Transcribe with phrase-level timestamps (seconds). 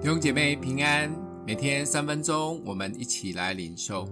[0.00, 1.14] 弟兄姐妹平安，
[1.46, 4.08] 每天三分钟，我们一起来领受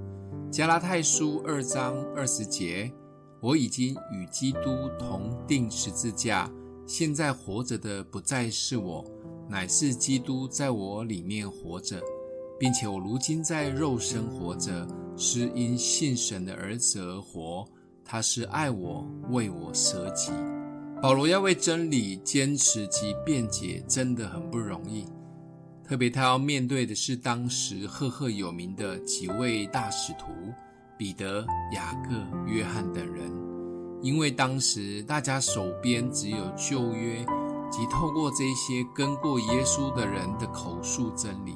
[0.51, 2.93] 加拉太书二章二十节。
[3.41, 6.53] 我已经与基督同钉十字架，
[6.87, 9.03] 现在活着的不再是我，
[9.49, 11.99] 乃是基督在我里面活着，
[12.61, 14.87] 并且我如今在肉身活着，
[15.17, 17.67] 是因信神的儿子而活。
[18.05, 20.33] 他是爱我，为我舍己。
[21.01, 25.07] 保罗要为真理坚持及辩解，真的很不容易。
[25.89, 30.27] 特别他要面对的是当时赫赫有名的几位大使徒
[30.99, 33.33] 彼得、雅各、约翰等人，
[34.03, 37.25] 因为当时大家手边只有旧约
[37.71, 41.55] 及透过这些跟过耶稣的人的口述真理，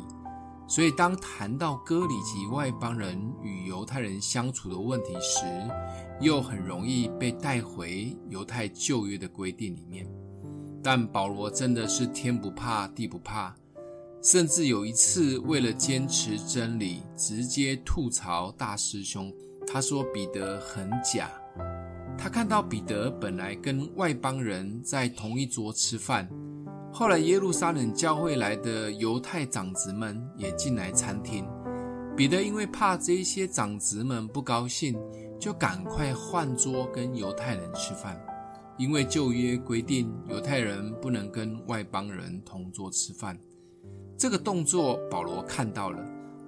[0.67, 5.45] 所以当谈到割礼及外邦人与犹太人相处的问题时，
[6.23, 10.07] 又很容易被带回犹太旧约的规定里面。
[10.83, 13.55] 但保罗真的是天不怕地不怕。
[14.23, 19.33] 甚至有一次，为了坚持真理，直接吐槽大师兄。
[19.67, 21.29] 他说彼得很假。
[22.17, 26.29] 他看到彼得本来跟外邦人在同一桌吃饭，
[26.93, 31.45] 后来耶路撒冷教会来的犹太长子们也进来餐厅。
[32.17, 34.97] 彼得因为怕这些长子们不高兴，
[35.41, 38.21] 就赶快换桌跟犹太人吃饭，
[38.79, 43.37] 因为旧约规定犹太人不能跟外邦人同桌吃饭。
[44.17, 45.99] 这个动作，保罗看到了，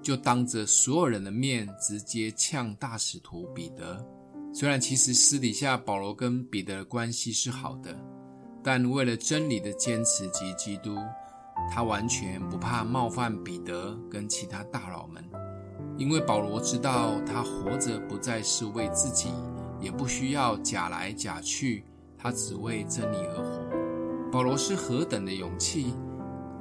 [0.00, 4.04] 就当着所有人的面直接呛大使徒彼得。
[4.52, 7.92] 虽然其实私底下保罗跟彼得的关系是好的，
[8.62, 10.96] 但为了真理的坚持及基督，
[11.68, 15.24] 他完全不怕冒犯彼得跟其他大佬们，
[15.98, 19.30] 因为保罗知道他活着不再是为自己，
[19.80, 21.84] 也不需要假来假去，
[22.16, 24.30] 他只为真理而活。
[24.30, 25.94] 保罗是何等的勇气！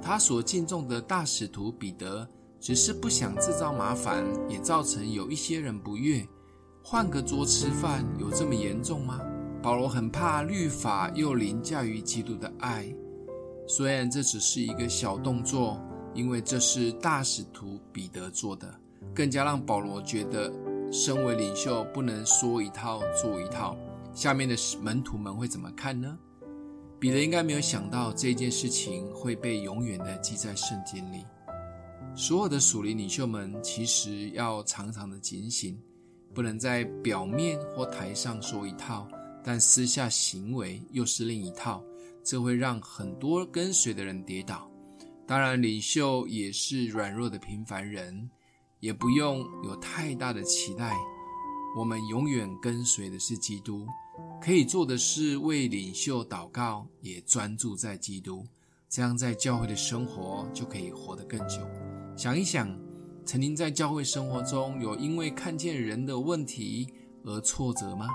[0.04, 2.28] 他所敬重的大使徒彼得，
[2.60, 6.28] 只是不想制造麻烦，也造成有一些人不悦。
[6.84, 9.22] 换个桌吃饭，有这么严重吗？
[9.62, 12.94] 保罗很怕律法又凌驾于基督的爱。
[13.66, 15.82] 虽然这只是一个小动作，
[16.14, 18.70] 因为这是大使徒彼得做的，
[19.16, 20.52] 更加让保罗觉得，
[20.92, 23.78] 身为领袖不能说一套做一套。
[24.14, 26.20] 下面的门徒们会怎么看呢？
[27.04, 31.26] 彼得应该没有想到这件事情会被永远的记在圣经里。
[32.16, 35.78] 所有的属灵领袖们其实要常常的警醒，
[36.34, 39.06] 不能在表面或台上说一套，
[39.44, 41.84] 但私下行为又是另一套，
[42.24, 44.72] 这会让很多跟随的人跌倒。
[45.28, 48.30] 当然，领袖也是软弱的平凡人，
[48.80, 50.96] 也不用有太大的期待。
[51.78, 53.86] 我们永远跟随的是基督。
[54.44, 58.46] 可以做的是为领袖祷告，也专注在基督，
[58.90, 61.60] 这样在教会的生活就可以活得更久。
[62.18, 62.78] 想一想，
[63.26, 66.90] 曾经在教会生活中有因为看见人的问题
[67.24, 68.06] 而挫折吗？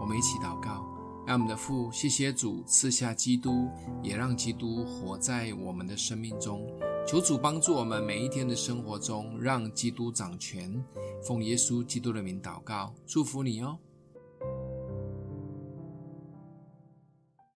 [0.00, 0.86] 我们一起祷告，
[1.26, 3.68] 让我们的父，谢谢主赐下基督，
[4.04, 6.64] 也让基督活在我们的生命中。
[7.08, 10.80] 求主帮助我们每一天的生活中，让基督掌权。
[11.26, 13.76] 奉耶稣基督的名祷告，祝福你哦。